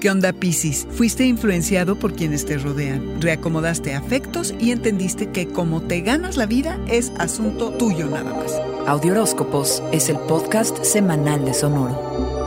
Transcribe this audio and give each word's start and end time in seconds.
¿Qué 0.00 0.10
onda, 0.10 0.32
Piscis? 0.32 0.86
Fuiste 0.92 1.24
influenciado 1.24 1.96
por 1.96 2.14
quienes 2.14 2.46
te 2.46 2.56
rodean, 2.56 3.20
reacomodaste 3.20 3.94
afectos 3.94 4.54
y 4.60 4.70
entendiste 4.70 5.30
que 5.30 5.48
como 5.48 5.82
te 5.82 6.02
ganas 6.02 6.36
la 6.36 6.46
vida 6.46 6.78
es 6.86 7.10
asunto 7.18 7.70
tuyo 7.72 8.06
nada 8.06 8.32
más. 8.32 8.52
Audioróscopos 8.86 9.82
es 9.90 10.08
el 10.08 10.18
podcast 10.20 10.84
semanal 10.84 11.44
de 11.44 11.52
Sonoro. 11.52 12.37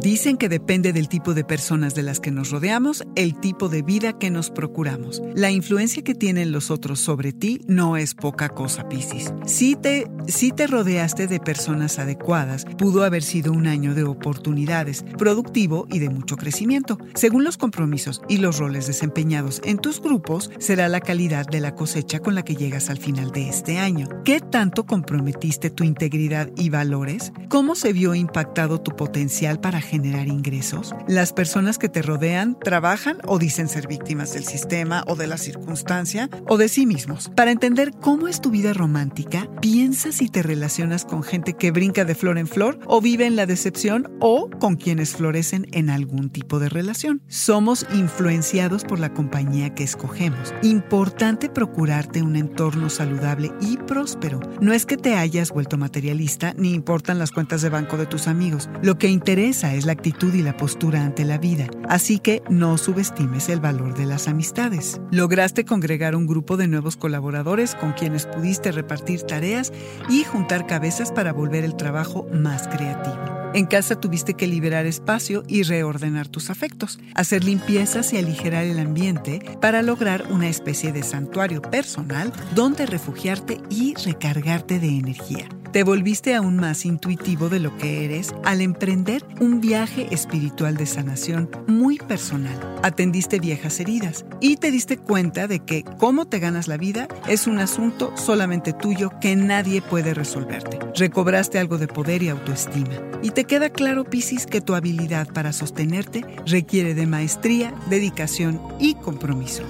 Dicen 0.00 0.36
que 0.36 0.48
depende 0.48 0.92
del 0.92 1.08
tipo 1.08 1.34
de 1.34 1.42
personas 1.42 1.96
de 1.96 2.04
las 2.04 2.20
que 2.20 2.30
nos 2.30 2.50
rodeamos, 2.50 3.04
el 3.16 3.34
tipo 3.34 3.68
de 3.68 3.82
vida 3.82 4.16
que 4.16 4.30
nos 4.30 4.48
procuramos. 4.48 5.20
La 5.34 5.50
influencia 5.50 6.04
que 6.04 6.14
tienen 6.14 6.52
los 6.52 6.70
otros 6.70 7.00
sobre 7.00 7.32
ti 7.32 7.62
no 7.66 7.96
es 7.96 8.14
poca 8.14 8.48
cosa, 8.48 8.88
Piscis. 8.88 9.32
Si 9.44 9.74
te, 9.74 10.08
si 10.28 10.52
te 10.52 10.68
rodeaste 10.68 11.26
de 11.26 11.40
personas 11.40 11.98
adecuadas, 11.98 12.64
pudo 12.76 13.02
haber 13.02 13.24
sido 13.24 13.52
un 13.52 13.66
año 13.66 13.92
de 13.96 14.04
oportunidades, 14.04 15.04
productivo 15.18 15.88
y 15.90 15.98
de 15.98 16.10
mucho 16.10 16.36
crecimiento. 16.36 16.98
Según 17.14 17.42
los 17.42 17.56
compromisos 17.56 18.22
y 18.28 18.36
los 18.36 18.58
roles 18.58 18.86
desempeñados 18.86 19.60
en 19.64 19.78
tus 19.78 20.00
grupos, 20.00 20.52
será 20.60 20.88
la 20.88 21.00
calidad 21.00 21.44
de 21.44 21.58
la 21.58 21.74
cosecha 21.74 22.20
con 22.20 22.36
la 22.36 22.44
que 22.44 22.54
llegas 22.54 22.88
al 22.88 22.98
final 22.98 23.32
de 23.32 23.48
este 23.48 23.78
año. 23.78 24.08
¿Qué 24.24 24.38
tanto 24.38 24.86
comprometiste 24.86 25.70
tu 25.70 25.82
integridad 25.82 26.50
y 26.56 26.70
valores? 26.70 27.32
¿Cómo 27.48 27.74
se 27.74 27.92
vio 27.92 28.14
impactado 28.14 28.80
tu 28.80 28.94
potencial 28.94 29.58
para 29.60 29.80
generar 29.88 30.28
ingresos? 30.28 30.94
Las 31.08 31.32
personas 31.32 31.78
que 31.78 31.88
te 31.88 32.02
rodean 32.02 32.58
trabajan 32.60 33.18
o 33.24 33.38
dicen 33.38 33.68
ser 33.68 33.88
víctimas 33.88 34.34
del 34.34 34.44
sistema 34.44 35.02
o 35.06 35.16
de 35.16 35.26
la 35.26 35.38
circunstancia 35.38 36.28
o 36.46 36.58
de 36.58 36.68
sí 36.68 36.86
mismos. 36.86 37.30
Para 37.34 37.50
entender 37.50 37.92
cómo 38.00 38.28
es 38.28 38.40
tu 38.40 38.50
vida 38.50 38.72
romántica, 38.72 39.48
piensa 39.60 40.12
si 40.12 40.28
te 40.28 40.42
relacionas 40.42 41.04
con 41.04 41.22
gente 41.22 41.54
que 41.54 41.70
brinca 41.70 42.04
de 42.04 42.14
flor 42.14 42.38
en 42.38 42.46
flor 42.46 42.78
o 42.86 43.00
vive 43.00 43.26
en 43.26 43.36
la 43.36 43.46
decepción 43.46 44.10
o 44.20 44.50
con 44.50 44.76
quienes 44.76 45.14
florecen 45.14 45.66
en 45.72 45.90
algún 45.90 46.30
tipo 46.30 46.58
de 46.58 46.68
relación. 46.68 47.22
Somos 47.28 47.86
influenciados 47.92 48.84
por 48.84 48.98
la 48.98 49.14
compañía 49.14 49.74
que 49.74 49.84
escogemos. 49.84 50.54
Importante 50.62 51.48
procurarte 51.48 52.22
un 52.22 52.36
entorno 52.36 52.90
saludable 52.90 53.52
y 53.60 53.76
próspero. 53.78 54.40
No 54.60 54.72
es 54.72 54.86
que 54.86 54.96
te 54.96 55.14
hayas 55.14 55.50
vuelto 55.50 55.78
materialista 55.78 56.54
ni 56.56 56.74
importan 56.74 57.18
las 57.18 57.30
cuentas 57.30 57.62
de 57.62 57.68
banco 57.68 57.96
de 57.96 58.06
tus 58.06 58.28
amigos. 58.28 58.68
Lo 58.82 58.98
que 58.98 59.08
interesa 59.08 59.74
es 59.74 59.77
es 59.78 59.86
la 59.86 59.92
actitud 59.92 60.34
y 60.34 60.42
la 60.42 60.56
postura 60.56 61.02
ante 61.02 61.24
la 61.24 61.38
vida, 61.38 61.68
así 61.88 62.18
que 62.18 62.42
no 62.50 62.76
subestimes 62.76 63.48
el 63.48 63.60
valor 63.60 63.94
de 63.94 64.06
las 64.06 64.28
amistades. 64.28 65.00
Lograste 65.10 65.64
congregar 65.64 66.14
un 66.14 66.26
grupo 66.26 66.56
de 66.56 66.68
nuevos 66.68 66.96
colaboradores 66.96 67.74
con 67.74 67.92
quienes 67.92 68.26
pudiste 68.26 68.72
repartir 68.72 69.22
tareas 69.22 69.72
y 70.08 70.24
juntar 70.24 70.66
cabezas 70.66 71.12
para 71.12 71.32
volver 71.32 71.64
el 71.64 71.76
trabajo 71.76 72.26
más 72.32 72.68
creativo. 72.68 73.47
En 73.54 73.64
casa 73.64 73.98
tuviste 73.98 74.34
que 74.34 74.46
liberar 74.46 74.84
espacio 74.84 75.42
y 75.48 75.62
reordenar 75.62 76.28
tus 76.28 76.50
afectos, 76.50 76.98
hacer 77.14 77.44
limpiezas 77.44 78.12
y 78.12 78.18
aligerar 78.18 78.64
el 78.64 78.78
ambiente 78.78 79.40
para 79.60 79.82
lograr 79.82 80.26
una 80.30 80.48
especie 80.48 80.92
de 80.92 81.02
santuario 81.02 81.62
personal 81.62 82.30
donde 82.54 82.84
refugiarte 82.84 83.58
y 83.70 83.94
recargarte 83.94 84.78
de 84.78 84.88
energía. 84.88 85.48
Te 85.72 85.82
volviste 85.82 86.34
aún 86.34 86.56
más 86.56 86.86
intuitivo 86.86 87.50
de 87.50 87.60
lo 87.60 87.76
que 87.76 88.06
eres 88.06 88.34
al 88.44 88.62
emprender 88.62 89.22
un 89.38 89.60
viaje 89.60 90.08
espiritual 90.10 90.78
de 90.78 90.86
sanación 90.86 91.50
muy 91.66 91.98
personal. 91.98 92.58
Atendiste 92.82 93.38
viejas 93.38 93.78
heridas 93.78 94.24
y 94.40 94.56
te 94.56 94.70
diste 94.70 94.96
cuenta 94.96 95.46
de 95.46 95.60
que 95.60 95.84
cómo 95.98 96.26
te 96.26 96.38
ganas 96.38 96.68
la 96.68 96.78
vida 96.78 97.06
es 97.28 97.46
un 97.46 97.58
asunto 97.58 98.16
solamente 98.16 98.72
tuyo 98.72 99.12
que 99.20 99.36
nadie 99.36 99.82
puede 99.82 100.14
resolverte. 100.14 100.78
Recobraste 100.94 101.58
algo 101.58 101.76
de 101.76 101.86
poder 101.86 102.22
y 102.22 102.30
autoestima. 102.30 102.94
Y 103.22 103.30
te 103.38 103.44
queda 103.44 103.70
claro, 103.70 104.02
Piscis, 104.02 104.46
que 104.46 104.60
tu 104.60 104.74
habilidad 104.74 105.28
para 105.32 105.52
sostenerte 105.52 106.24
requiere 106.44 106.94
de 106.94 107.06
maestría, 107.06 107.72
dedicación 107.88 108.60
y 108.80 108.96
compromiso. 108.96 109.62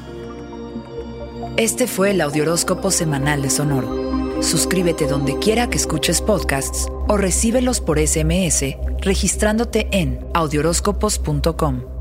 Este 1.58 1.86
fue 1.86 2.12
el 2.12 2.22
Audioróscopo 2.22 2.90
Semanal 2.90 3.42
de 3.42 3.50
Sonoro. 3.50 4.42
Suscríbete 4.42 5.06
donde 5.06 5.38
quiera 5.38 5.68
que 5.68 5.76
escuches 5.76 6.22
podcasts 6.22 6.88
o 7.08 7.18
recíbelos 7.18 7.82
por 7.82 7.98
SMS 7.98 8.74
registrándote 9.02 9.86
en 9.90 10.18
audioróscopos.com. 10.32 11.97